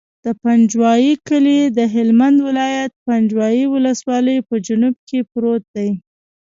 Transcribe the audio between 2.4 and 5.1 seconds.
ولایت، پنجوایي ولسوالي په جنوب